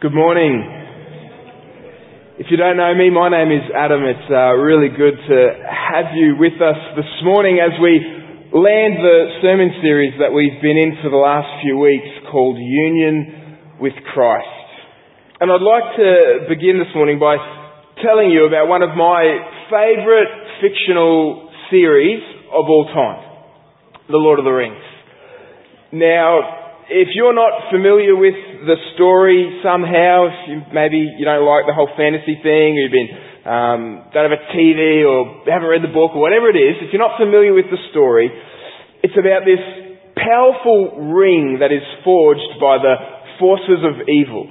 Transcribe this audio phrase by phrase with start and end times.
[0.00, 0.64] Good morning.
[2.40, 4.00] If you don't know me, my name is Adam.
[4.08, 5.38] It's uh, really good to
[5.68, 8.00] have you with us this morning as we
[8.48, 13.76] land the sermon series that we've been in for the last few weeks called Union
[13.76, 14.48] with Christ.
[15.36, 17.36] And I'd like to begin this morning by
[18.00, 19.20] telling you about one of my
[19.68, 23.20] favourite fictional series of all time,
[24.08, 24.80] The Lord of the Rings.
[25.92, 26.59] Now,
[26.90, 28.34] if you're not familiar with
[28.66, 32.94] the story somehow, if you, maybe you don't like the whole fantasy thing, or you've
[32.94, 36.82] been um, don't have a TV, or haven't read the book, or whatever it is,
[36.82, 38.28] if you're not familiar with the story,
[39.00, 39.62] it's about this
[40.18, 42.94] powerful ring that is forged by the
[43.38, 44.44] forces of evil,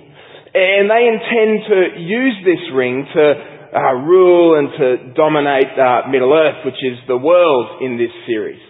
[0.56, 3.24] and they intend to use this ring to
[3.70, 8.64] uh, rule and to dominate uh, Middle Earth, which is the world in this series.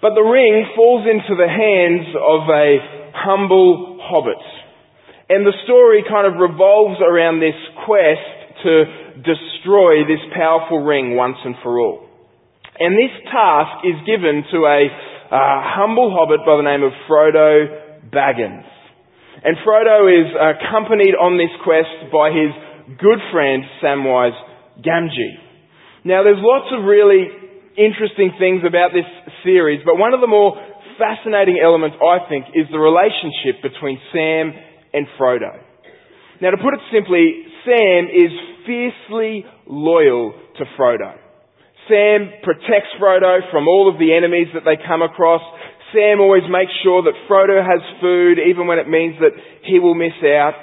[0.00, 4.40] But the ring falls into the hands of a humble hobbit.
[5.28, 7.56] And the story kind of revolves around this
[7.86, 8.72] quest to
[9.22, 12.08] destroy this powerful ring once and for all.
[12.78, 15.36] And this task is given to a uh,
[15.76, 18.66] humble hobbit by the name of Frodo Baggins.
[19.44, 22.50] And Frodo is accompanied on this quest by his
[22.98, 24.36] good friend Samwise
[24.82, 25.38] Gamgee.
[26.04, 27.28] Now there's lots of really
[27.76, 29.06] interesting things about this
[29.44, 30.56] series, but one of the more
[31.00, 34.52] fascinating element, I think, is the relationship between Sam
[34.92, 35.56] and Frodo.
[36.44, 38.32] Now, to put it simply, Sam is
[38.68, 41.16] fiercely loyal to Frodo.
[41.88, 45.40] Sam protects Frodo from all of the enemies that they come across.
[45.92, 49.32] Sam always makes sure that Frodo has food, even when it means that
[49.64, 50.54] he will miss out.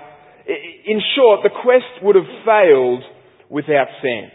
[0.47, 3.03] In short, the quest would have failed
[3.49, 4.31] without Sam.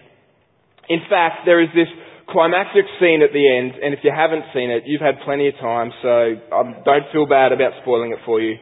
[0.89, 1.89] In fact, there is this
[2.33, 5.55] climactic scene at the end, and if you haven't seen it, you've had plenty of
[5.61, 8.56] time, so um, don't feel bad about spoiling it for you.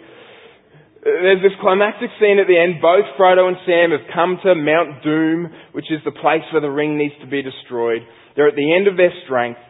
[1.03, 2.83] There's this climactic scene at the end.
[2.83, 6.69] Both Frodo and Sam have come to Mount Doom, which is the place where the
[6.69, 8.03] ring needs to be destroyed.
[8.37, 9.61] They're at the end of their strength.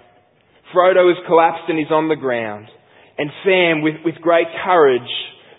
[0.74, 2.66] Frodo has collapsed and he's on the ground.
[3.16, 5.06] And Sam, with, with great courage,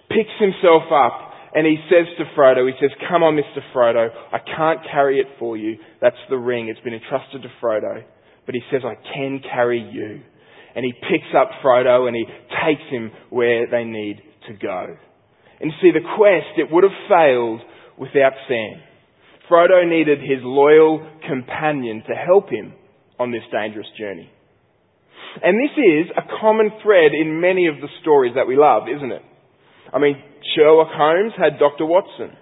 [0.10, 3.64] picks himself up and he says to Frodo, he says, come on, Mr.
[3.72, 5.78] Frodo, I can't carry it for you.
[6.02, 6.68] That's the ring.
[6.68, 8.04] It's been entrusted to Frodo
[8.46, 10.22] but he says, I can carry you.
[10.76, 12.26] And he picks up Frodo and he
[12.64, 14.98] takes him where they need to go.
[15.60, 17.62] And see, the quest, it would have failed
[17.98, 18.82] without Sam.
[19.50, 22.74] Frodo needed his loyal companion to help him
[23.20, 24.30] on this dangerous journey.
[25.44, 29.12] And this is a common thread in many of the stories that we love, isn't
[29.12, 29.22] it?
[29.94, 30.16] I mean,
[30.56, 31.86] Sherlock Holmes had Dr.
[31.86, 32.36] Watson.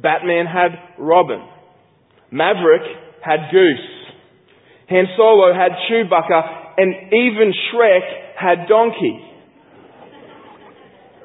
[0.00, 1.46] Batman had Robin.
[2.30, 2.82] Maverick
[3.22, 3.91] had Goose.
[4.92, 8.04] Han Solo had Chewbacca, and even Shrek
[8.36, 9.18] had Donkey.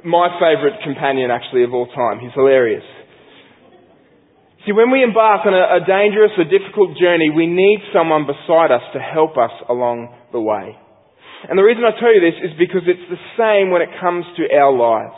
[0.04, 2.20] My favourite companion, actually, of all time.
[2.20, 2.86] He's hilarious.
[4.66, 8.72] See, when we embark on a, a dangerous or difficult journey, we need someone beside
[8.72, 10.76] us to help us along the way.
[11.48, 14.26] And the reason I tell you this is because it's the same when it comes
[14.36, 15.16] to our lives.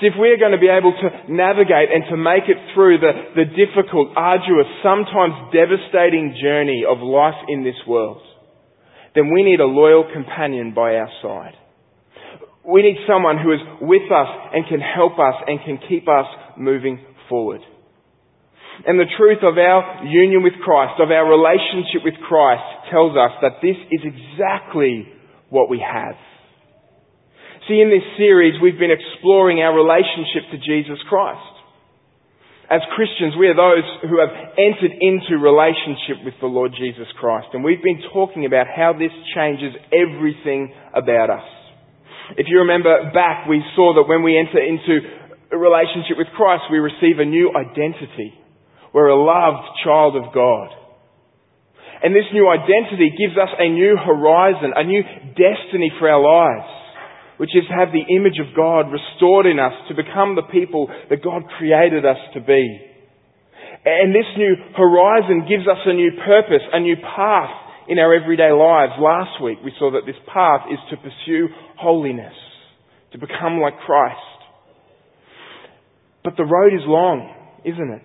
[0.00, 3.12] See, if we're going to be able to navigate and to make it through the,
[3.38, 8.20] the difficult, arduous, sometimes devastating journey of life in this world,
[9.14, 11.54] then we need a loyal companion by our side.
[12.66, 16.26] We need someone who is with us and can help us and can keep us
[16.58, 17.60] moving forward.
[18.86, 23.30] And the truth of our union with Christ, of our relationship with Christ, tells us
[23.42, 25.06] that this is exactly
[25.50, 26.16] what we have.
[27.64, 31.40] See, in this series, we've been exploring our relationship to Jesus Christ.
[32.68, 37.56] As Christians, we are those who have entered into relationship with the Lord Jesus Christ.
[37.56, 41.48] And we've been talking about how this changes everything about us.
[42.36, 45.00] If you remember back, we saw that when we enter into
[45.52, 48.36] a relationship with Christ, we receive a new identity.
[48.92, 50.68] We're a loved child of God.
[52.04, 55.00] And this new identity gives us a new horizon, a new
[55.32, 56.73] destiny for our lives
[57.36, 61.22] which is have the image of God restored in us to become the people that
[61.22, 62.64] God created us to be.
[63.84, 67.52] And this new horizon gives us a new purpose, a new path
[67.88, 68.94] in our everyday lives.
[68.98, 72.34] Last week we saw that this path is to pursue holiness,
[73.12, 74.34] to become like Christ.
[76.22, 77.34] But the road is long,
[77.64, 78.02] isn't it?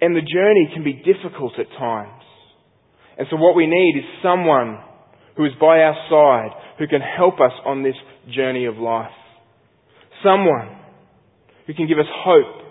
[0.00, 2.22] And the journey can be difficult at times.
[3.16, 4.82] And so what we need is someone
[5.36, 7.94] who is by our side, who can help us on this
[8.30, 9.10] journey of life.
[10.22, 10.76] Someone
[11.66, 12.62] who can give us hope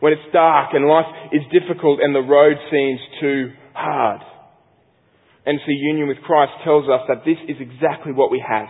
[0.00, 4.20] when it's dark and life is difficult and the road seems too hard.
[5.46, 8.68] And so union with Christ tells us that this is exactly what we have.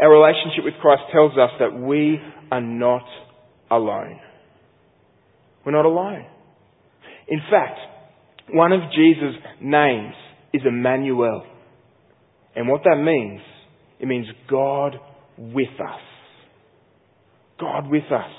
[0.00, 2.18] Our relationship with Christ tells us that we
[2.50, 3.04] are not
[3.70, 4.20] alone.
[5.64, 6.26] We're not alone.
[7.28, 7.78] In fact,
[8.50, 10.14] one of Jesus' names
[10.52, 11.44] is Emmanuel.
[12.54, 13.40] And what that means,
[14.02, 14.96] it means God
[15.38, 16.00] with us.
[17.58, 18.30] God with us.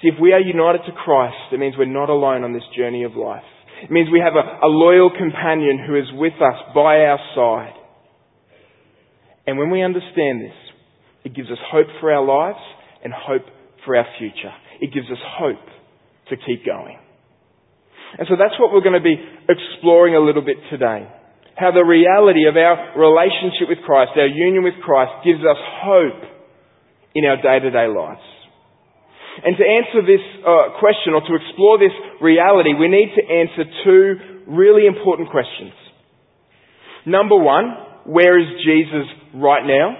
[0.00, 3.02] See, if we are united to Christ, it means we're not alone on this journey
[3.02, 3.42] of life.
[3.82, 7.74] It means we have a, a loyal companion who is with us by our side.
[9.46, 10.54] And when we understand this,
[11.24, 12.62] it gives us hope for our lives
[13.02, 13.42] and hope
[13.84, 14.54] for our future.
[14.80, 15.66] It gives us hope
[16.30, 16.98] to keep going.
[18.16, 19.16] And so that's what we're going to be
[19.48, 21.08] exploring a little bit today.
[21.58, 26.22] How the reality of our relationship with Christ, our union with Christ, gives us hope
[27.14, 28.22] in our day-to-day lives.
[29.42, 33.66] And to answer this uh, question, or to explore this reality, we need to answer
[33.82, 34.06] two
[34.46, 35.74] really important questions.
[37.06, 37.74] Number one,
[38.06, 39.98] where is Jesus right now?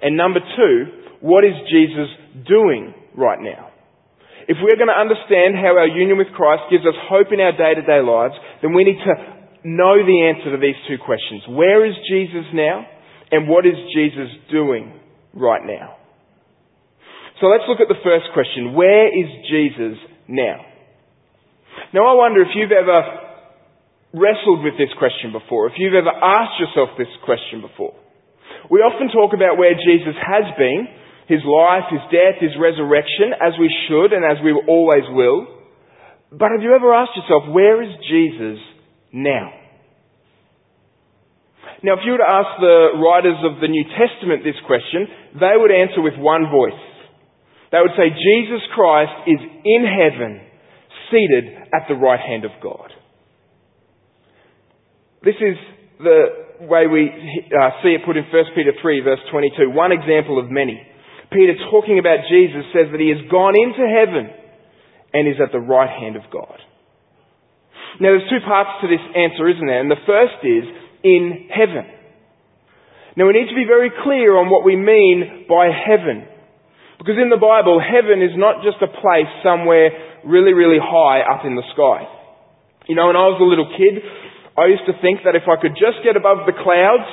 [0.00, 0.74] And number two,
[1.20, 2.08] what is Jesus
[2.48, 3.68] doing right now?
[4.48, 7.52] If we're going to understand how our union with Christ gives us hope in our
[7.52, 11.42] day-to-day lives, then we need to know the answer to these two questions.
[11.48, 12.86] Where is Jesus now?
[13.30, 14.92] And what is Jesus doing
[15.34, 15.96] right now?
[17.40, 18.74] So let's look at the first question.
[18.74, 19.96] Where is Jesus
[20.28, 20.66] now?
[21.94, 23.00] Now I wonder if you've ever
[24.12, 27.94] wrestled with this question before, if you've ever asked yourself this question before.
[28.68, 30.86] We often talk about where Jesus has been,
[31.30, 35.46] his life, his death, his resurrection, as we should and as we always will.
[36.30, 38.58] But have you ever asked yourself, where is Jesus
[39.12, 39.52] now?
[41.82, 45.08] Now, if you were to ask the writers of the New Testament this question,
[45.40, 46.76] they would answer with one voice.
[47.72, 50.44] They would say, Jesus Christ is in heaven,
[51.08, 52.92] seated at the right hand of God.
[55.24, 55.56] This is
[56.00, 59.70] the way we uh, see it put in 1 Peter 3 verse 22.
[59.70, 60.80] One example of many.
[61.32, 64.28] Peter talking about Jesus says that he has gone into heaven
[65.14, 66.58] and is at the right hand of God.
[67.98, 69.82] Now there's two parts to this answer, isn't there?
[69.82, 70.64] And the first is
[71.02, 71.88] in heaven.
[73.16, 76.30] Now we need to be very clear on what we mean by heaven.
[77.00, 79.90] Because in the Bible, heaven is not just a place somewhere
[80.22, 82.04] really, really high up in the sky.
[82.86, 84.04] You know, when I was a little kid,
[84.56, 87.08] I used to think that if I could just get above the clouds,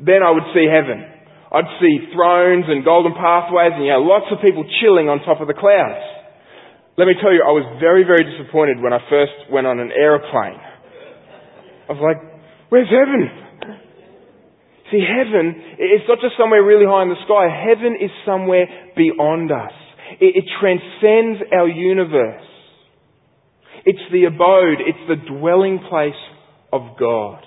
[0.00, 1.04] then I would see heaven.
[1.52, 5.42] I'd see thrones and golden pathways and, you know, lots of people chilling on top
[5.42, 6.19] of the clouds.
[6.98, 9.90] Let me tell you, I was very, very disappointed when I first went on an
[9.90, 10.60] aeroplane.
[11.88, 12.20] I was like,
[12.68, 13.30] where's heaven?
[14.90, 17.46] See, heaven, it's not just somewhere really high in the sky.
[17.46, 18.66] Heaven is somewhere
[18.96, 19.72] beyond us.
[20.18, 22.42] It, it transcends our universe.
[23.86, 26.18] It's the abode, it's the dwelling place
[26.72, 27.42] of God.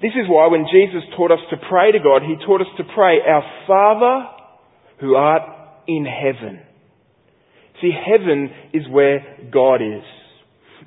[0.00, 2.84] This is why when Jesus taught us to pray to God, He taught us to
[2.94, 4.30] pray, Our Father
[5.00, 5.42] who art
[5.86, 6.60] in heaven.
[7.84, 9.20] See, heaven is where
[9.52, 10.04] God is.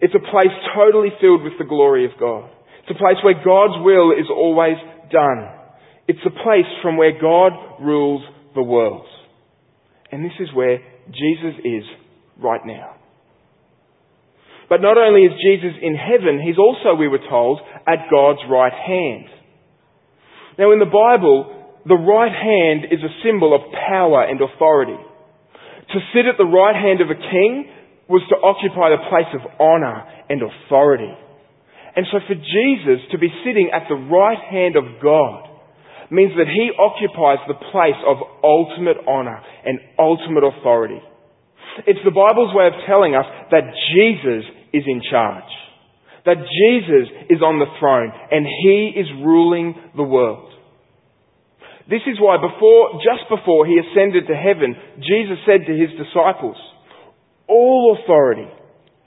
[0.01, 2.49] It's a place totally filled with the glory of God.
[2.81, 4.77] It's a place where God's will is always
[5.11, 5.45] done.
[6.07, 8.23] It's a place from where God rules
[8.55, 9.05] the world.
[10.11, 11.83] And this is where Jesus is
[12.41, 12.95] right now.
[14.67, 18.73] But not only is Jesus in heaven, he's also, we were told, at God's right
[18.73, 19.25] hand.
[20.57, 24.97] Now in the Bible, the right hand is a symbol of power and authority.
[25.93, 27.69] To sit at the right hand of a king
[28.07, 31.11] was to occupy the place of honor and authority.
[31.95, 35.47] And so for Jesus to be sitting at the right hand of God
[36.11, 41.01] means that he occupies the place of ultimate honor and ultimate authority.
[41.85, 45.51] It's the Bible's way of telling us that Jesus is in charge.
[46.25, 50.51] That Jesus is on the throne and He is ruling the world.
[51.89, 56.57] This is why before, just before He ascended to heaven, Jesus said to His disciples,
[57.47, 58.47] all authority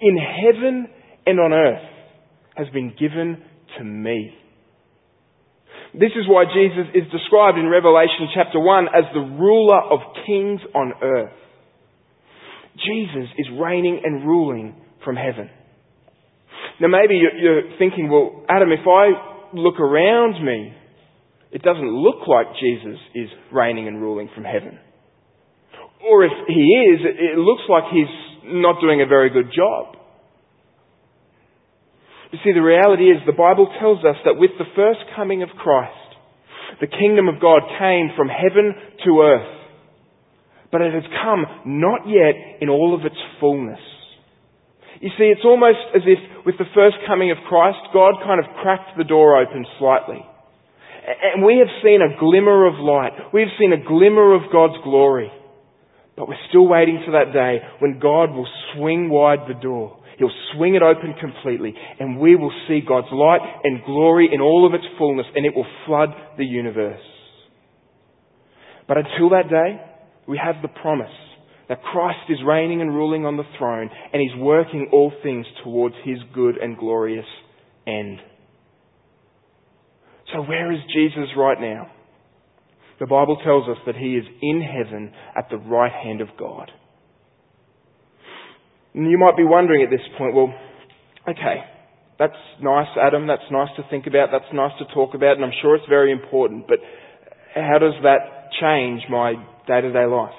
[0.01, 0.89] in heaven
[1.27, 1.85] and on earth
[2.57, 3.43] has been given
[3.79, 4.35] to me.
[5.93, 10.61] This is why Jesus is described in Revelation chapter 1 as the ruler of kings
[10.75, 11.33] on earth.
[12.77, 15.51] Jesus is reigning and ruling from heaven.
[16.81, 20.73] Now maybe you're thinking, well, Adam, if I look around me,
[21.53, 24.79] it doesn't look like Jesus is reigning and ruling from heaven.
[26.09, 28.11] Or if he is, it looks like he's
[28.45, 29.97] not doing a very good job.
[32.33, 35.51] You see, the reality is the Bible tells us that with the first coming of
[35.59, 35.97] Christ,
[36.81, 38.73] the kingdom of God came from heaven
[39.05, 39.57] to earth.
[40.71, 43.81] But it has come not yet in all of its fullness.
[45.01, 48.47] You see, it's almost as if with the first coming of Christ, God kind of
[48.63, 50.25] cracked the door open slightly.
[51.07, 53.13] And we have seen a glimmer of light.
[53.33, 55.31] We have seen a glimmer of God's glory.
[56.17, 59.99] But we're still waiting for that day when God will swing wide the door.
[60.19, 64.67] He'll swing it open completely and we will see God's light and glory in all
[64.67, 67.01] of its fullness and it will flood the universe.
[68.87, 69.81] But until that day,
[70.29, 71.09] we have the promise
[71.71, 75.95] that Christ is reigning and ruling on the throne and He's working all things towards
[76.05, 77.25] His good and glorious
[77.87, 78.19] end.
[80.33, 81.91] So where is Jesus right now?
[83.01, 86.71] The Bible tells us that He is in heaven at the right hand of God.
[88.95, 90.53] And you might be wondering at this point, well,
[91.29, 91.65] okay,
[92.19, 95.57] that's nice, Adam, that's nice to think about, that's nice to talk about, and I'm
[95.63, 96.79] sure it's very important, but
[97.55, 99.35] how does that change my
[99.67, 100.37] day-to-day life?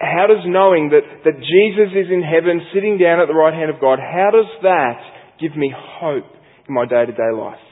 [0.00, 3.70] How does knowing that, that Jesus is in heaven, sitting down at the right hand
[3.70, 4.98] of God, how does that
[5.40, 6.26] give me hope
[6.66, 7.67] in my day-to-day life?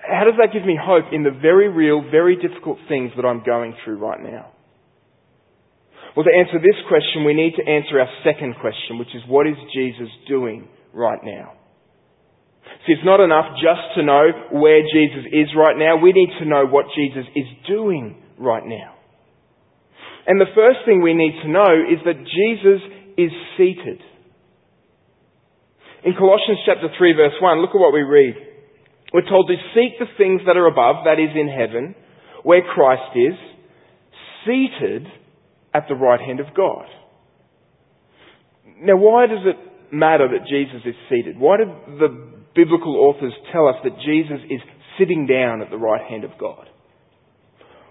[0.00, 3.42] How does that give me hope in the very real, very difficult things that I'm
[3.44, 4.52] going through right now?
[6.16, 9.46] Well, to answer this question, we need to answer our second question, which is what
[9.46, 11.54] is Jesus doing right now?
[12.86, 15.96] See, it's not enough just to know where Jesus is right now.
[15.96, 18.94] We need to know what Jesus is doing right now.
[20.26, 22.80] And the first thing we need to know is that Jesus
[23.16, 24.00] is seated.
[26.04, 28.34] In Colossians chapter 3 verse 1, look at what we read.
[29.12, 31.94] We're told to seek the things that are above, that is in heaven,
[32.42, 33.34] where Christ is,
[34.46, 35.06] seated
[35.74, 36.86] at the right hand of God.
[38.80, 41.38] Now, why does it matter that Jesus is seated?
[41.38, 41.64] Why do
[41.98, 42.08] the
[42.54, 44.60] biblical authors tell us that Jesus is
[44.98, 46.66] sitting down at the right hand of God?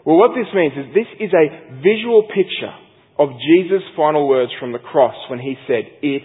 [0.05, 2.73] Well, what this means is this is a visual picture
[3.19, 6.23] of Jesus' final words from the cross when he said, It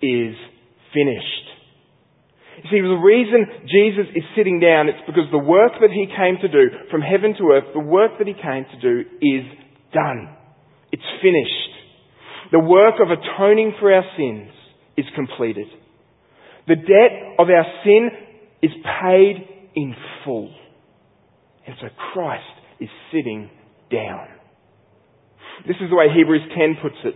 [0.00, 0.36] is
[0.94, 1.45] finished.
[2.64, 6.38] You see, the reason Jesus is sitting down, it's because the work that he came
[6.40, 9.44] to do from heaven to earth, the work that he came to do is
[9.92, 10.32] done.
[10.90, 11.72] It's finished.
[12.52, 14.48] The work of atoning for our sins
[14.96, 15.66] is completed.
[16.66, 18.08] The debt of our sin
[18.62, 18.70] is
[19.02, 19.36] paid
[19.74, 19.94] in
[20.24, 20.54] full.
[21.66, 22.44] And so Christ
[22.80, 23.50] is sitting
[23.90, 24.28] down.
[25.66, 27.14] This is the way Hebrews 10 puts it.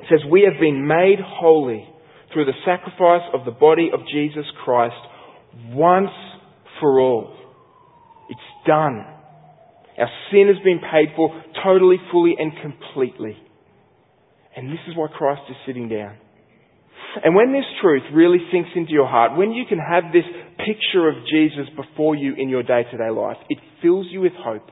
[0.00, 1.86] It says, We have been made holy
[2.32, 4.96] through the sacrifice of the body of Jesus Christ
[5.72, 6.10] once
[6.80, 7.36] for all.
[8.28, 9.04] It's done.
[9.98, 11.28] Our sin has been paid for
[11.64, 13.36] totally, fully, and completely.
[14.56, 16.16] And this is why Christ is sitting down.
[17.24, 20.24] And when this truth really sinks into your heart, when you can have this
[20.58, 24.32] picture of Jesus before you in your day to day life, it fills you with
[24.38, 24.70] hope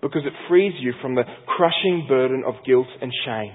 [0.00, 3.52] because it frees you from the crushing burden of guilt and shame.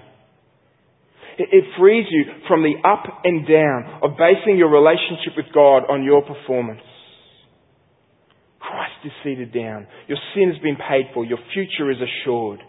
[1.40, 6.04] It frees you from the up and down of basing your relationship with God on
[6.04, 6.82] your performance.
[8.60, 9.88] Christ is seated down.
[10.08, 11.26] Your sin has been paid for.
[11.26, 12.60] Your future is assured.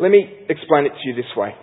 [0.00, 1.54] Let me explain it to you this way.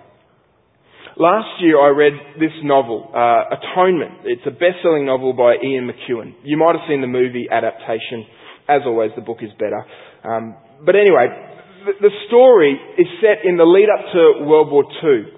[1.17, 4.25] Last year I read this novel, uh, Atonement.
[4.25, 6.35] It's a best-selling novel by Ian McEwan.
[6.43, 8.25] You might have seen the movie adaptation.
[8.67, 9.79] As always, the book is better.
[10.23, 10.55] Um,
[10.85, 11.27] but anyway,
[11.85, 15.34] the, story is set in the lead up to World War II.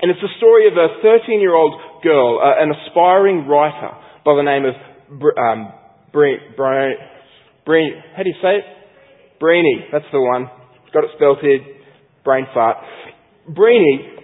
[0.00, 3.90] And it's the story of a 13 year old girl, uh, an aspiring writer
[4.24, 4.74] by the name of
[5.10, 5.72] um,
[6.12, 8.64] Bre- Bre- how do you say it?
[9.40, 10.50] Breeny, that's the one.
[10.92, 11.60] Got it spelled here,
[12.24, 12.78] brain fart.
[13.50, 14.18] Breeny,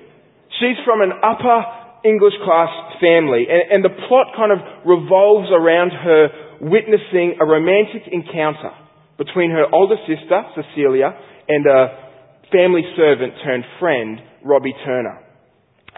[0.61, 1.61] she's from an upper
[2.05, 6.29] English class family, and, and the plot kind of revolves around her
[6.61, 8.71] witnessing a romantic encounter
[9.19, 11.13] between her older sister, Cecilia,
[11.49, 12.05] and a
[12.53, 15.24] family servant turned friend, Robbie Turner.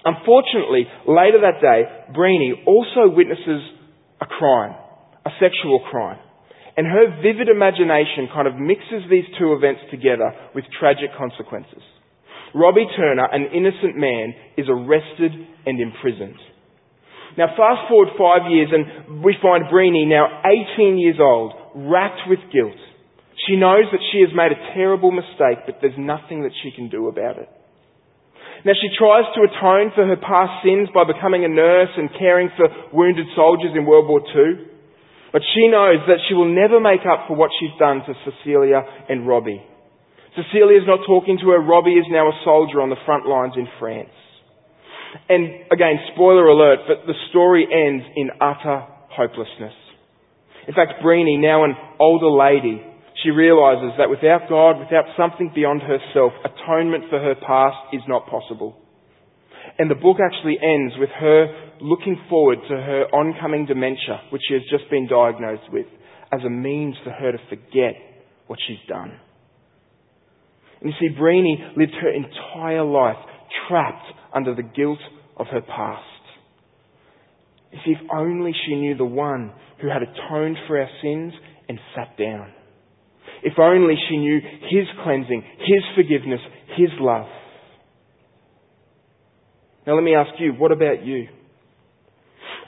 [0.06, 1.82] Unfortunately, later that day,
[2.14, 3.58] Breeny also witnesses
[4.22, 4.78] a crime,
[5.26, 6.22] a sexual crime.
[6.76, 11.82] And her vivid imagination kind of mixes these two events together with tragic consequences.
[12.54, 15.32] Robbie Turner, an innocent man, is arrested
[15.66, 16.38] and imprisoned.
[17.36, 20.40] Now fast forward five years and we find Breeny now
[20.78, 22.78] 18 years old, racked with guilt.
[23.48, 26.88] She knows that she has made a terrible mistake, but there's nothing that she can
[26.88, 27.48] do about it.
[28.66, 32.50] Now she tries to atone for her past sins by becoming a nurse and caring
[32.58, 34.66] for wounded soldiers in World War II.
[35.30, 38.82] But she knows that she will never make up for what she's done to Cecilia
[39.08, 39.62] and Robbie.
[40.34, 41.62] Cecilia's not talking to her.
[41.62, 44.10] Robbie is now a soldier on the front lines in France.
[45.28, 48.82] And again, spoiler alert, but the story ends in utter
[49.14, 49.78] hopelessness.
[50.66, 52.82] In fact, Breeny, now an older lady,
[53.22, 58.26] she realizes that without God, without something beyond herself, atonement for her past is not
[58.28, 58.76] possible.
[59.78, 64.54] And the book actually ends with her looking forward to her oncoming dementia, which she
[64.54, 65.86] has just been diagnosed with,
[66.32, 67.94] as a means for her to forget
[68.46, 69.18] what she's done.
[70.80, 73.16] And you see, Breeny lived her entire life
[73.68, 74.98] trapped under the guilt
[75.36, 76.02] of her past.
[77.72, 81.32] If only she knew the one who had atoned for our sins
[81.68, 82.52] and sat down.
[83.46, 86.40] If only she knew His cleansing, His forgiveness,
[86.76, 87.28] His love.
[89.86, 91.28] Now let me ask you, what about you?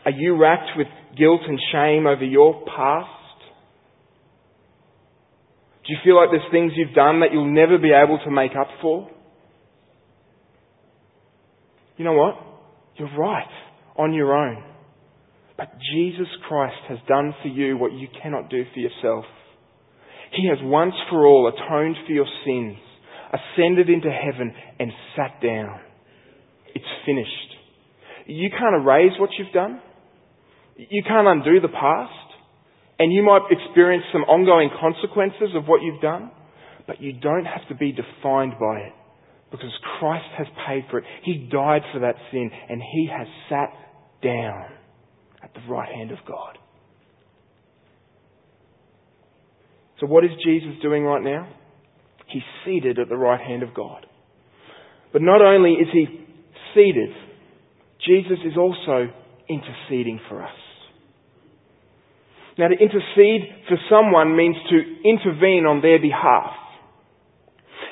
[0.05, 0.87] Are you racked with
[1.19, 3.11] guilt and shame over your past?
[5.85, 8.53] Do you feel like there's things you've done that you'll never be able to make
[8.53, 9.11] up for?
[11.97, 12.37] You know what?
[12.99, 13.51] You're right
[13.97, 14.63] on your own.
[15.57, 19.25] But Jesus Christ has done for you what you cannot do for yourself.
[20.33, 22.77] He has once for all atoned for your sins,
[23.33, 25.81] ascended into heaven, and sat down.
[26.75, 27.31] It's finished.
[28.27, 29.81] You can't erase what you've done.
[30.77, 32.13] You can't undo the past.
[32.99, 36.33] And you might experience some ongoing consequences of what you've done,
[36.87, 38.93] but you don't have to be defined by it
[39.51, 41.05] because Christ has paid for it.
[41.23, 43.71] He died for that sin and He has sat
[44.23, 44.65] down
[45.43, 46.59] at the right hand of God.
[50.01, 51.49] So what is Jesus doing right now?
[52.29, 54.07] He's seated at the right hand of God.
[55.13, 56.07] But not only is He
[56.75, 57.11] seated,
[58.07, 59.09] Jesus is also
[59.49, 60.55] interceding for us.
[62.59, 66.53] Now to intercede for someone means to intervene on their behalf.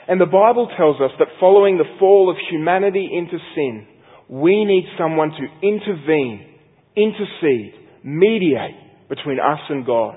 [0.08, 3.86] And the Bible tells us that following the fall of humanity into sin,
[4.28, 6.46] we need someone to intervene,
[6.96, 10.16] intercede, mediate between us and God.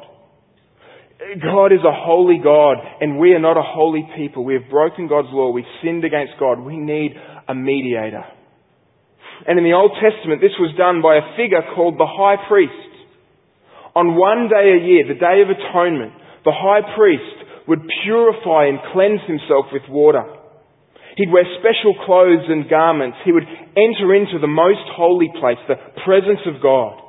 [1.20, 4.46] God is a holy God and we are not a holy people.
[4.46, 5.52] We have broken God's law.
[5.52, 6.62] We've sinned against God.
[6.62, 7.12] We need
[7.48, 8.24] a mediator.
[9.46, 12.72] And in the Old Testament, this was done by a figure called the high priest.
[13.96, 16.14] On one day a year, the Day of Atonement,
[16.48, 20.24] the high priest would purify and cleanse himself with water.
[21.20, 23.18] He'd wear special clothes and garments.
[23.26, 25.76] He would enter into the most holy place, the
[26.08, 27.09] presence of God.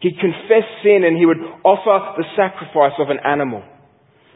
[0.00, 3.62] He'd confess sin and he would offer the sacrifice of an animal.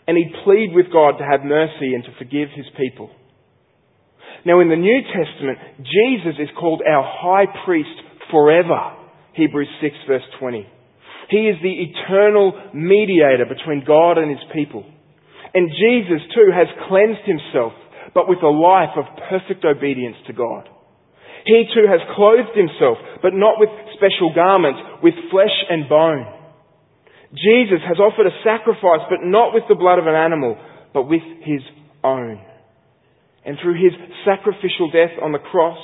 [0.06, 3.10] And he'd plead with God to have mercy and to forgive his people.
[4.44, 7.96] Now in the New Testament, Jesus is called our high priest
[8.30, 8.92] forever.
[9.32, 10.68] Hebrews 6 verse 20.
[11.30, 14.84] He is the eternal mediator between God and his people.
[15.54, 17.72] And Jesus too has cleansed himself,
[18.12, 20.68] but with a life of perfect obedience to God.
[21.44, 26.24] He too has clothed himself, but not with special garments, with flesh and bone.
[27.34, 30.56] Jesus has offered a sacrifice, but not with the blood of an animal,
[30.94, 31.60] but with his
[32.02, 32.40] own.
[33.44, 33.92] And through his
[34.24, 35.78] sacrificial death on the cross,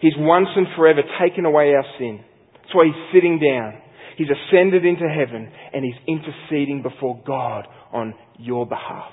[0.00, 2.20] he's once and forever taken away our sin.
[2.54, 3.80] That's why he's sitting down.
[4.16, 9.10] He's ascended into heaven and he's interceding before God on your behalf.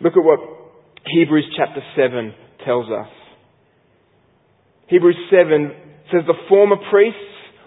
[0.00, 0.40] Look at what
[1.06, 2.34] Hebrews chapter 7
[2.64, 3.23] tells us.
[4.88, 5.72] Hebrews 7
[6.12, 7.18] says the former priests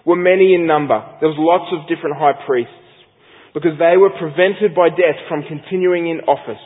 [0.06, 0.98] were many in number.
[1.20, 2.72] There was lots of different high priests
[3.54, 6.62] because they were prevented by death from continuing in office.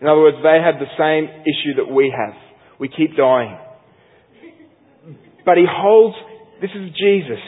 [0.00, 2.36] In other words, they had the same issue that we have.
[2.78, 3.58] We keep dying.
[5.44, 6.16] But he holds,
[6.60, 7.42] this is Jesus,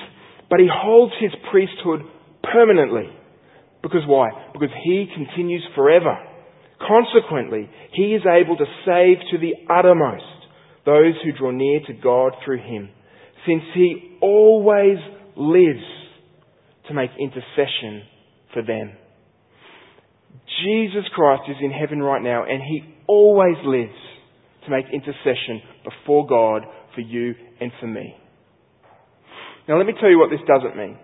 [0.49, 2.03] but he holds his priesthood
[2.42, 3.11] permanently.
[3.83, 4.31] Because why?
[4.53, 6.16] Because he continues forever.
[6.79, 10.38] Consequently, he is able to save to the uttermost
[10.88, 12.88] those who draw near to God through him,
[13.46, 14.96] since he always
[15.37, 15.85] lives
[16.88, 18.09] to make intercession
[18.55, 18.96] for them.
[20.64, 24.01] Jesus Christ is in heaven right now and he always lives
[24.64, 26.62] to make intercession before God
[26.94, 28.16] for you and for me.
[29.68, 30.96] Now let me tell you what this doesn't mean.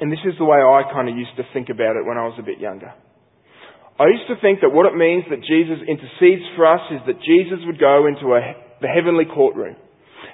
[0.00, 2.24] And this is the way I kind of used to think about it when I
[2.24, 2.92] was a bit younger.
[4.00, 7.20] I used to think that what it means that Jesus intercedes for us is that
[7.20, 9.76] Jesus would go into a, the heavenly courtroom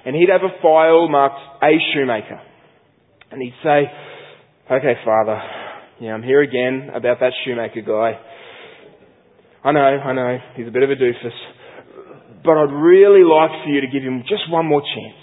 [0.05, 1.81] and he'd have a file marked A.
[1.93, 2.41] Shoemaker.
[3.31, 3.89] And he'd say,
[4.71, 5.41] okay, Father,
[6.01, 8.21] yeah, I'm here again about that Shoemaker guy.
[9.65, 11.39] I know, I know, he's a bit of a doofus.
[12.45, 15.17] But I'd really like for you to give him just one more chance.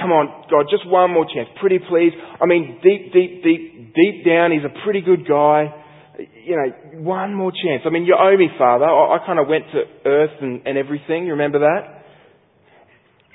[0.00, 1.48] Come on, God, just one more chance.
[1.60, 2.12] Pretty please.
[2.40, 5.74] I mean, deep, deep, deep, deep down, he's a pretty good guy.
[6.44, 7.82] You know, one more chance.
[7.84, 8.84] I mean, you owe me, Father.
[8.84, 11.26] I, I kind of went to earth and, and everything.
[11.26, 11.97] You remember that?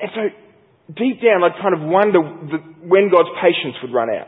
[0.04, 0.22] And so,
[1.00, 2.20] deep down, I'd kind of wonder
[2.84, 4.28] when God's patience would run out.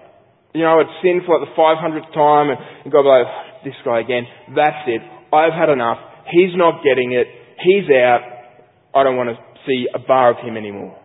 [0.56, 3.68] You know, I'd sin for like the 500th time and, and God would be like,
[3.68, 4.24] this guy again.
[4.56, 5.04] That's it.
[5.36, 6.00] I've had enough.
[6.32, 7.28] He's not getting it.
[7.60, 8.24] He's out.
[8.96, 10.96] I don't want to see a bar of him anymore.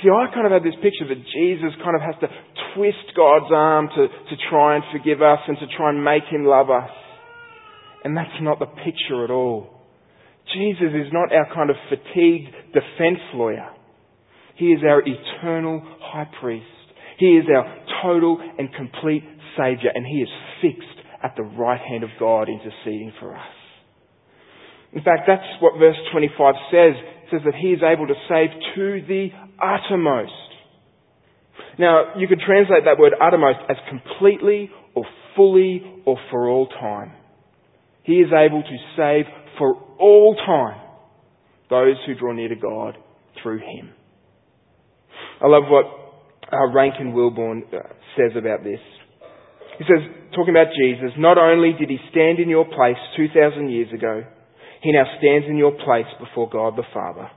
[0.00, 2.28] See, I kind of had this picture that Jesus kind of has to
[2.72, 6.46] twist God's arm to, to try and forgive us and to try and make him
[6.46, 6.90] love us.
[8.04, 9.75] And that's not the picture at all.
[10.54, 13.68] Jesus is not our kind of fatigued defense lawyer.
[14.56, 16.64] He is our eternal high priest.
[17.18, 17.64] He is our
[18.02, 19.24] total and complete
[19.56, 20.28] Saviour, and He is
[20.62, 23.56] fixed at the right hand of God interceding for us.
[24.92, 26.94] In fact, that's what verse 25 says.
[26.96, 29.28] It says that He is able to save to the
[29.60, 30.32] uttermost.
[31.78, 35.04] Now, you could translate that word uttermost as completely or
[35.34, 37.12] fully or for all time.
[38.02, 39.24] He is able to save
[39.58, 40.80] for all time
[41.68, 42.96] those who draw near to God
[43.42, 43.90] through Him.
[45.42, 45.84] I love what
[46.52, 47.78] uh, Rankin Wilbourne uh,
[48.16, 48.80] says about this.
[49.78, 53.92] He says, talking about Jesus, not only did he stand in your place 2,000 years
[53.92, 54.24] ago,
[54.82, 57.28] he now stands in your place before God the Father.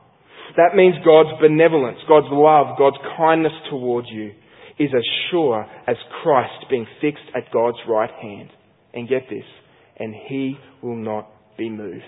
[0.55, 4.31] That means God's benevolence, God's love, God's kindness towards you
[4.79, 8.49] is as sure as Christ being fixed at God's right hand.
[8.91, 9.45] And get this,
[9.97, 12.03] and he will not be moved.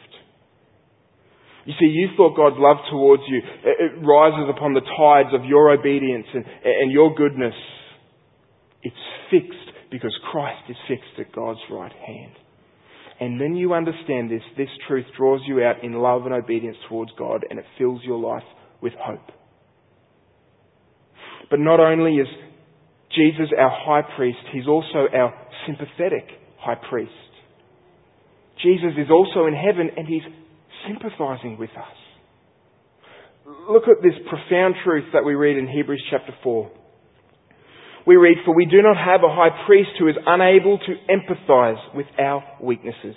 [1.65, 5.71] You see, you thought God's love towards you, it rises upon the tides of your
[5.71, 7.53] obedience and, uh, and your goodness.
[8.81, 8.95] It's
[9.29, 12.33] fixed because Christ is fixed at God's right hand.
[13.19, 17.11] And when you understand this, this truth draws you out in love and obedience towards
[17.19, 18.47] God and it fills your life
[18.81, 19.31] with hope.
[21.51, 22.27] But not only is
[23.15, 25.33] Jesus our high priest, he's also our
[25.67, 26.25] sympathetic
[26.57, 27.11] high priest.
[28.63, 30.23] Jesus is also in heaven and he's
[30.87, 31.97] sympathizing with us.
[33.69, 36.71] Look at this profound truth that we read in Hebrews chapter 4
[38.05, 41.95] we read, For we do not have a high priest who is unable to empathize
[41.95, 43.15] with our weaknesses.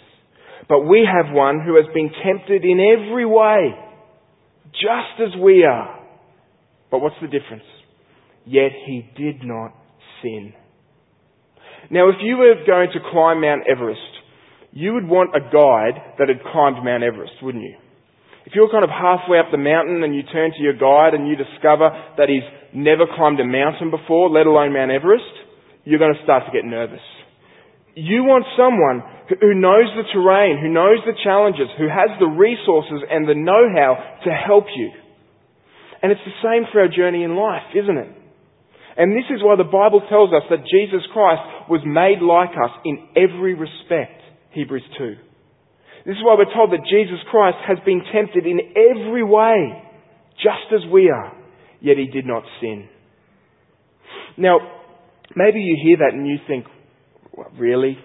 [0.68, 3.74] But we have one who has been tempted in every way,
[4.72, 6.00] just as we are.
[6.90, 7.64] But what's the difference?
[8.46, 9.72] Yet he did not
[10.22, 10.52] sin.
[11.90, 14.00] Now, if you were going to climb Mount Everest,
[14.74, 17.78] you would want a guide that had climbed Mount Everest, wouldn't you?
[18.42, 21.30] If you're kind of halfway up the mountain and you turn to your guide and
[21.30, 25.30] you discover that he's never climbed a mountain before, let alone Mount Everest,
[25.86, 27.00] you're going to start to get nervous.
[27.94, 33.06] You want someone who knows the terrain, who knows the challenges, who has the resources
[33.06, 33.94] and the know-how
[34.26, 34.90] to help you.
[36.02, 38.10] And it's the same for our journey in life, isn't it?
[38.98, 42.74] And this is why the Bible tells us that Jesus Christ was made like us
[42.82, 44.23] in every respect.
[44.54, 45.16] Hebrews 2.
[46.06, 49.82] This is why we're told that Jesus Christ has been tempted in every way,
[50.36, 51.32] just as we are,
[51.80, 52.88] yet he did not sin.
[54.36, 54.58] Now,
[55.34, 56.66] maybe you hear that and you think,
[57.58, 57.98] really?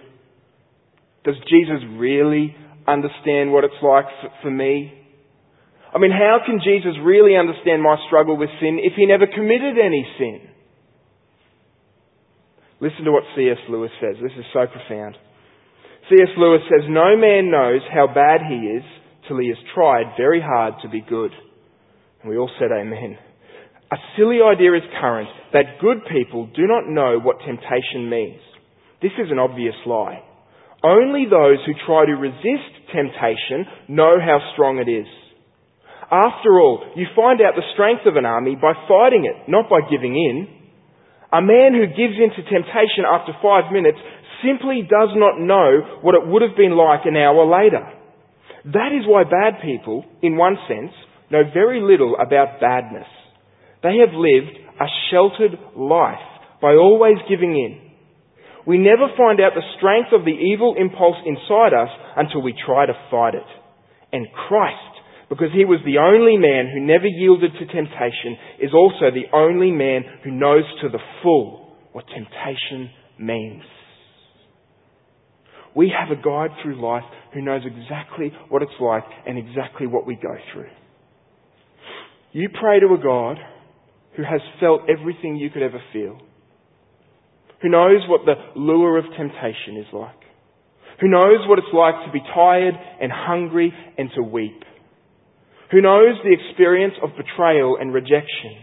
[1.24, 2.56] Does Jesus really
[2.88, 4.06] understand what it's like
[4.42, 4.94] for me?
[5.94, 9.76] I mean, how can Jesus really understand my struggle with sin if he never committed
[9.76, 10.40] any sin?
[12.80, 13.58] Listen to what C.S.
[13.68, 14.16] Lewis says.
[14.22, 15.16] This is so profound.
[16.10, 16.34] C.S.
[16.36, 18.82] Lewis says, No man knows how bad he is
[19.28, 21.30] till he has tried very hard to be good.
[22.20, 23.16] And we all said amen.
[23.92, 28.42] A silly idea is current that good people do not know what temptation means.
[29.00, 30.22] This is an obvious lie.
[30.82, 35.06] Only those who try to resist temptation know how strong it is.
[36.10, 39.78] After all, you find out the strength of an army by fighting it, not by
[39.86, 40.48] giving in.
[41.30, 43.98] A man who gives in to temptation after five minutes
[44.44, 47.86] simply does not know what it would have been like an hour later.
[48.64, 50.92] That is why bad people, in one sense,
[51.30, 53.08] know very little about badness.
[53.82, 56.20] They have lived a sheltered life
[56.60, 57.90] by always giving in.
[58.66, 62.84] We never find out the strength of the evil impulse inside us until we try
[62.84, 63.48] to fight it.
[64.12, 65.00] And Christ,
[65.30, 69.72] because he was the only man who never yielded to temptation, is also the only
[69.72, 73.62] man who knows to the full what temptation means.
[75.74, 80.06] We have a guide through life who knows exactly what it's like and exactly what
[80.06, 80.68] we go through.
[82.32, 83.38] You pray to a God
[84.16, 86.18] who has felt everything you could ever feel,
[87.62, 90.14] who knows what the lure of temptation is like,
[91.00, 94.62] who knows what it's like to be tired and hungry and to weep,
[95.70, 98.58] who knows the experience of betrayal and rejection,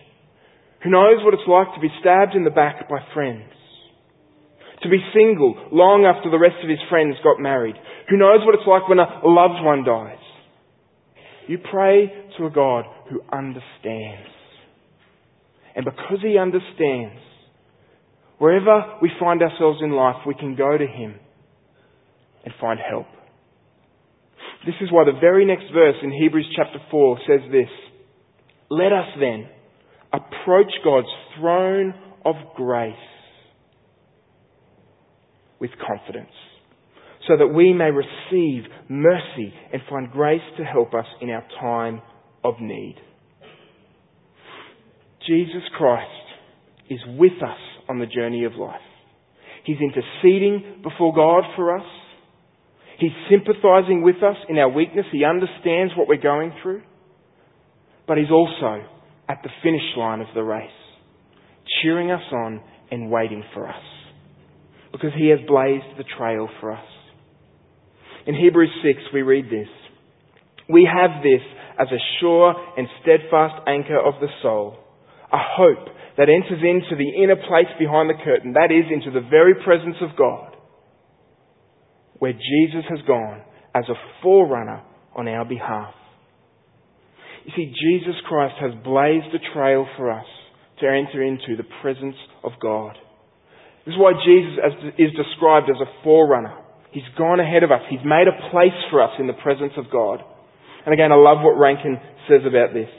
[0.84, 3.52] who knows what it's like to be stabbed in the back by friends,
[4.88, 7.76] to be single long after the rest of his friends got married,
[8.10, 10.24] who knows what it's like when a loved one dies.
[11.48, 14.32] You pray to a God who understands.
[15.76, 17.20] And because he understands,
[18.40, 21.20] wherever we find ourselves in life, we can go to him
[22.46, 23.08] and find help.
[24.66, 27.70] This is why the very next verse in Hebrews chapter 4 says this
[28.70, 29.48] Let us then
[30.14, 31.94] approach God's throne
[32.26, 32.96] of grace
[35.60, 36.34] with confidence
[37.28, 42.02] so that we may receive mercy and find grace to help us in our time
[42.44, 42.96] of need.
[45.28, 46.10] Jesus Christ
[46.90, 48.80] is with us on the journey of life.
[49.66, 51.86] He's interceding before God for us.
[53.00, 55.06] He's sympathizing with us in our weakness.
[55.12, 56.82] He understands what we're going through.
[58.08, 58.86] But He's also
[59.28, 60.70] at the finish line of the race,
[61.82, 63.97] cheering us on and waiting for us.
[64.98, 66.86] Because He has blazed the trail for us.
[68.26, 69.70] In Hebrews 6, we read this.
[70.68, 71.46] We have this
[71.80, 74.76] as a sure and steadfast anchor of the soul,
[75.32, 79.26] a hope that enters into the inner place behind the curtain, that is, into the
[79.30, 80.58] very presence of God,
[82.18, 83.44] where Jesus has gone
[83.76, 84.82] as a forerunner
[85.16, 85.94] on our behalf.
[87.46, 90.26] You see, Jesus Christ has blazed a trail for us
[90.80, 92.98] to enter into the presence of God.
[93.88, 94.60] This is why Jesus
[95.00, 96.52] is described as a forerunner.
[96.92, 97.88] He's gone ahead of us.
[97.88, 100.20] He's made a place for us in the presence of God.
[100.84, 101.96] And again, I love what Rankin
[102.28, 102.92] says about this.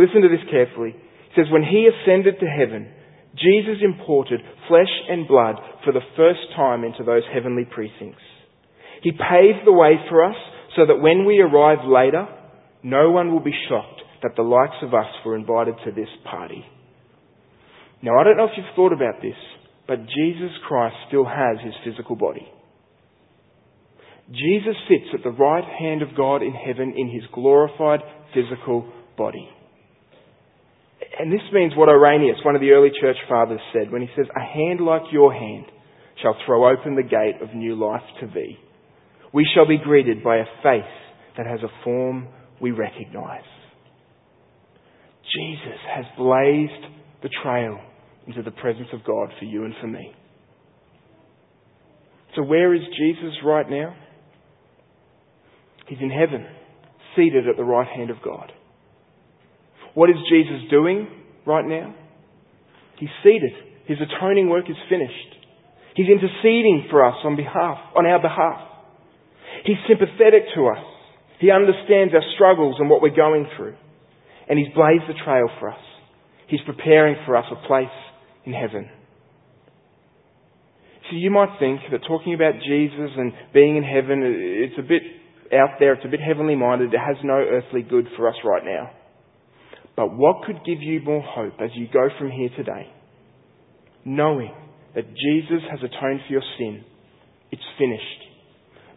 [0.00, 0.96] Listen to this carefully.
[0.96, 2.88] He says, when he ascended to heaven,
[3.36, 8.24] Jesus imported flesh and blood for the first time into those heavenly precincts.
[9.02, 10.36] He paved the way for us
[10.74, 12.24] so that when we arrive later,
[12.82, 16.64] no one will be shocked that the likes of us were invited to this party.
[18.02, 19.36] Now, I don't know if you've thought about this,
[19.90, 22.46] but Jesus Christ still has his physical body.
[24.28, 27.98] Jesus sits at the right hand of God in heaven in his glorified
[28.32, 29.48] physical body.
[31.18, 34.26] And this means what Irenaeus, one of the early church fathers, said when he says,
[34.36, 35.64] A hand like your hand
[36.22, 38.58] shall throw open the gate of new life to thee.
[39.34, 40.94] We shall be greeted by a face
[41.36, 42.28] that has a form
[42.60, 43.42] we recognize.
[45.34, 46.84] Jesus has blazed
[47.24, 47.80] the trail
[48.26, 50.12] into the presence of God for you and for me.
[52.36, 53.96] So where is Jesus right now?
[55.88, 56.46] He's in heaven,
[57.16, 58.52] seated at the right hand of God.
[59.94, 61.08] What is Jesus doing
[61.44, 61.94] right now?
[62.98, 63.52] He's seated.
[63.86, 65.34] His atoning work is finished.
[65.96, 68.68] He's interceding for us on behalf, on our behalf.
[69.64, 70.84] He's sympathetic to us.
[71.40, 73.74] He understands our struggles and what we're going through.
[74.48, 75.80] And He's blazed the trail for us.
[76.46, 77.88] He's preparing for us a place
[78.44, 78.88] in heaven.
[81.10, 85.02] So you might think that talking about Jesus and being in heaven, it's a bit
[85.52, 88.64] out there, it's a bit heavenly minded, it has no earthly good for us right
[88.64, 88.90] now.
[89.96, 92.92] But what could give you more hope as you go from here today?
[94.04, 94.54] Knowing
[94.94, 96.84] that Jesus has atoned for your sin.
[97.50, 98.30] It's finished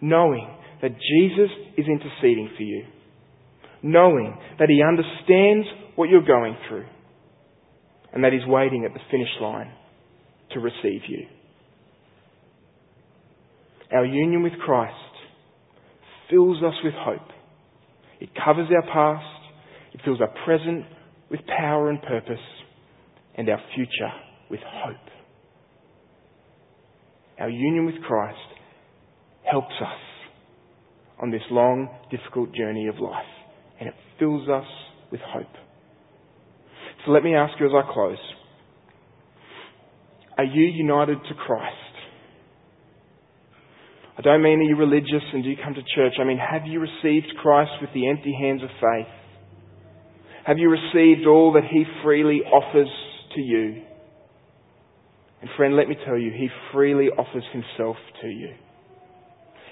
[0.04, 0.46] knowing
[0.82, 2.84] that Jesus is interceding for you,
[3.82, 6.86] knowing that He understands what you're going through,
[8.14, 9.72] and that is waiting at the finish line
[10.52, 11.26] to receive you.
[13.92, 14.94] Our union with Christ
[16.30, 17.28] fills us with hope.
[18.20, 19.26] It covers our past,
[19.94, 20.86] it fills our present
[21.30, 22.38] with power and purpose,
[23.36, 24.12] and our future
[24.50, 24.96] with hope.
[27.40, 28.38] Our union with Christ
[29.50, 30.00] helps us
[31.22, 33.26] on this long, difficult journey of life.
[33.80, 34.68] And it fills us
[35.12, 35.48] with hope.
[37.06, 38.18] So let me ask you as I close.
[40.38, 41.76] Are you united to Christ?
[44.18, 46.14] I don't mean are you religious and do you come to church.
[46.20, 49.08] I mean, have you received Christ with the empty hands of faith?
[50.46, 52.90] Have you received all that He freely offers
[53.36, 53.84] to you?
[55.42, 58.54] And friend, let me tell you, He freely offers Himself to you.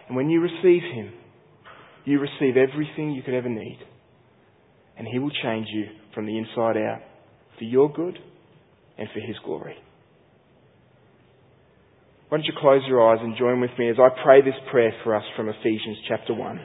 [0.07, 1.13] And when you receive Him,
[2.03, 3.79] you receive everything you could ever need.
[4.97, 7.01] And He will change you from the inside out
[7.61, 8.17] for your good
[8.97, 9.75] and for His glory.
[12.29, 14.91] Why don't you close your eyes and join with me as I pray this prayer
[15.03, 16.59] for us from Ephesians chapter 1.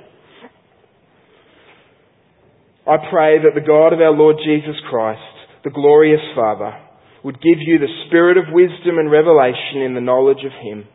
[2.89, 5.21] I pray that the God of our Lord Jesus Christ,
[5.65, 6.73] the glorious Father,
[7.25, 10.87] would give you the spirit of wisdom and revelation in the knowledge of Him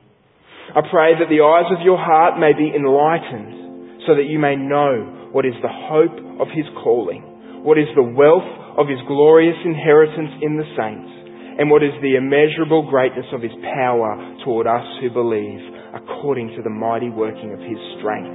[0.72, 4.56] I pray that the eyes of your heart may be enlightened so that you may
[4.56, 7.28] know what is the hope of his calling,
[7.62, 8.48] what is the wealth
[8.78, 11.12] of his glorious inheritance in the saints,
[11.60, 15.62] and what is the immeasurable greatness of his power toward us who believe,
[15.94, 18.34] according to the mighty working of his strength.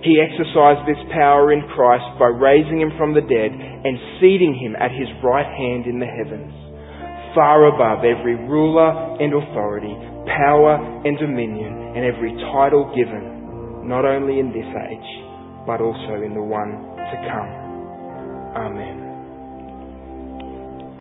[0.00, 4.72] He exercised this power in Christ by raising him from the dead and seating him
[4.80, 6.54] at his right hand in the heavens,
[7.36, 9.92] far above every ruler and authority
[10.36, 15.10] power and dominion and every title given, not only in this age,
[15.66, 17.59] but also in the one to come.
[18.56, 19.09] Amen.